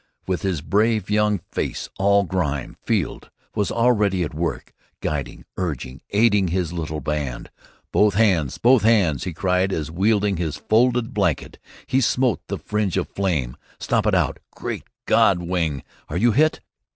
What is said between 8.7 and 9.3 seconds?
hands!"